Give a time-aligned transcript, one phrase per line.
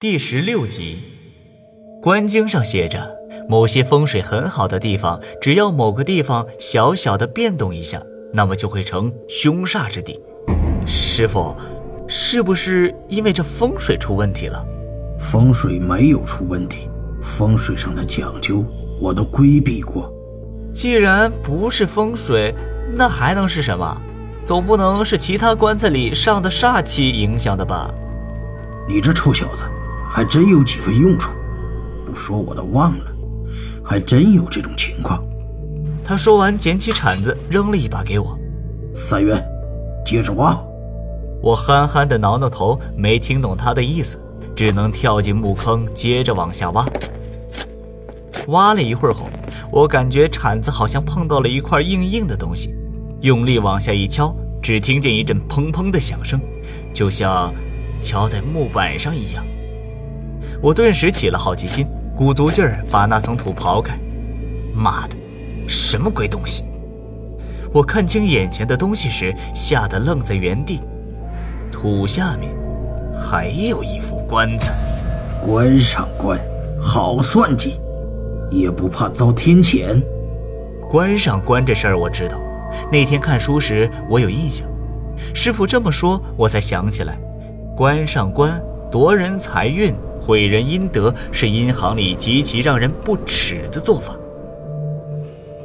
[0.00, 0.96] 第十六集，
[2.00, 3.14] 《官经》上写着，
[3.46, 8.02] 某些风水很好的地方，只要某个地方小小的变动一下，
[8.32, 10.18] 那么就会成凶煞之地。
[10.86, 11.54] 师傅，
[12.08, 14.64] 是不是因为这风水出问题了？
[15.18, 16.88] 风水没有出问题，
[17.20, 18.64] 风水上的讲究
[18.98, 20.10] 我都规避过。
[20.72, 22.54] 既然不是风水，
[22.96, 24.00] 那还能是什么？
[24.44, 27.92] 总不能是其他棺材里上的煞气影响的吧？
[28.88, 29.64] 你这臭小子！
[30.10, 31.30] 还真有几分用处，
[32.04, 33.04] 不说我都忘了，
[33.84, 35.24] 还真有这种情况。
[36.04, 38.36] 他说完，捡起铲子扔了一把给我。
[38.92, 39.40] 三元，
[40.04, 40.58] 接着挖。
[41.40, 44.18] 我憨憨的挠挠头，没听懂他的意思，
[44.56, 46.84] 只能跳进木坑，接着往下挖。
[48.48, 49.28] 挖了一会儿后，
[49.70, 52.74] 我感觉铲子好像碰到了一块硬硬的东西，
[53.20, 56.40] 用力往下一敲，只听见一阵砰砰的响声，
[56.92, 57.54] 就像
[58.02, 59.44] 敲在木板上一样。
[60.62, 63.98] 我顿时起了好奇心，鼓足劲儿把那层土刨开。
[64.74, 65.16] 妈的，
[65.66, 66.64] 什么鬼东西！
[67.72, 70.80] 我看清眼前的东西时，吓得愣在原地。
[71.72, 72.52] 土下面
[73.14, 74.74] 还有一副棺材。
[75.40, 76.38] 关上棺，
[76.78, 77.80] 好算计，
[78.50, 79.98] 也不怕遭天谴。
[80.90, 82.38] 关上棺这事儿我知道，
[82.92, 84.68] 那天看书时我有印象。
[85.32, 87.16] 师傅这么说，我才想起来，
[87.74, 89.94] 关上棺夺人财运。
[90.30, 94.14] 毁人阴德是阴行里极其让人不齿的做法。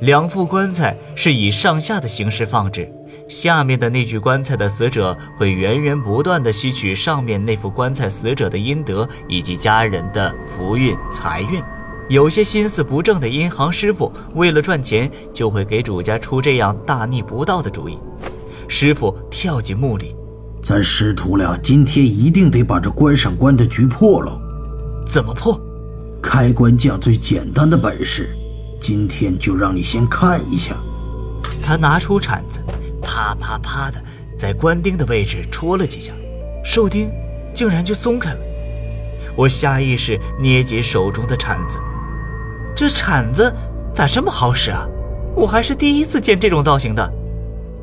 [0.00, 2.86] 两副棺材是以上下的形式放置，
[3.26, 11.58] 下面的那具棺材的死者会源源不断地吸取上面那副棺材死者的阴德以及家人的福运财运。
[12.10, 17.98] 有些心思不正的阴行师傅为了赚钱，就会给主家出这样大逆不道的主意。
[18.68, 20.14] 师傅跳进墓里。
[20.62, 24.38] 咱师徒俩今天一定得把这关上关的局破了。
[25.10, 25.60] 怎么破？
[26.22, 28.30] 开关匠最简单的本事，
[28.80, 30.76] 今天就让你先看一下。
[31.60, 32.62] 他拿出铲子，
[33.02, 34.00] 啪啪啪的
[34.38, 36.12] 在关钉的位置戳了几下，
[36.64, 37.10] 寿钉
[37.52, 38.38] 竟然就松开了。
[39.36, 41.76] 我下意识捏紧手中的铲子，
[42.76, 43.52] 这铲子
[43.92, 44.86] 咋这么好使啊？
[45.34, 47.12] 我还是第一次见这种造型的。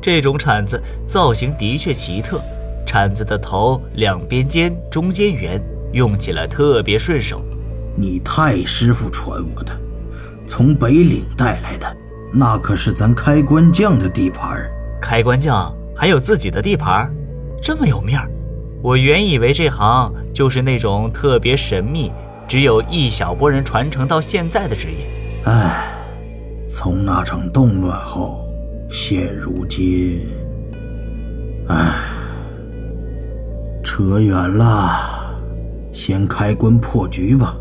[0.00, 2.40] 这种铲子造型的确奇特。
[2.86, 5.60] 铲子的头两边尖，中间圆，
[5.92, 7.42] 用起来特别顺手。
[7.96, 9.72] 你太师傅传我的，
[10.46, 11.96] 从北岭带来的，
[12.32, 17.12] 那可是咱开关匠的地盘开关匠还有自己的地盘，
[17.60, 18.30] 这么有面儿。
[18.80, 22.12] 我原以为这行就是那种特别神秘，
[22.46, 25.06] 只有一小波人传承到现在的职业。
[25.44, 25.88] 唉，
[26.68, 28.46] 从那场动乱后，
[28.88, 30.20] 现如今，
[31.66, 32.04] 唉。
[33.82, 35.17] 扯远了，
[36.08, 37.54] 先开棺破局吧。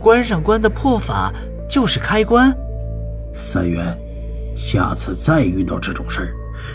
[0.00, 1.32] 关上棺的破法
[1.68, 2.52] 就是开棺。
[3.32, 3.96] 三元，
[4.56, 6.28] 下次再遇到这种事儿，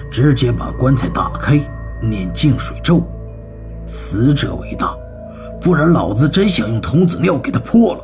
[0.09, 1.59] 直接把棺材打开，
[2.01, 3.03] 念净水咒，
[3.85, 4.95] 死者为大，
[5.59, 8.01] 不然老子真想用童子尿给他破了。